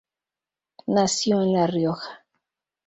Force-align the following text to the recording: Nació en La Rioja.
Nació 0.87 1.43
en 1.43 1.53
La 1.53 1.67
Rioja. 1.67 2.23